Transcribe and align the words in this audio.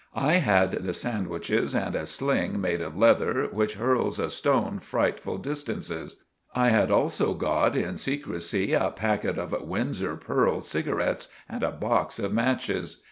I 0.15 0.37
had 0.37 0.71
the 0.83 0.93
sandwiches 0.93 1.75
and 1.75 1.93
a 1.95 2.07
sling 2.07 2.59
made 2.59 2.81
of 2.81 2.97
lether, 2.97 3.47
which 3.51 3.75
hurls 3.75 4.17
a 4.17 4.31
stone 4.31 4.79
friteful 4.79 5.37
distances. 5.39 6.23
I 6.55 6.69
had 6.69 6.89
also 6.89 7.35
got 7.35 7.75
in 7.75 7.99
secresy 7.99 8.73
a 8.73 8.89
packet 8.89 9.37
of 9.37 9.51
'Windsor 9.51 10.15
Pearl' 10.15 10.63
cigarets 10.63 11.27
and 11.47 11.61
a 11.61 11.69
box 11.69 12.17
of 12.17 12.33
matches. 12.33 12.97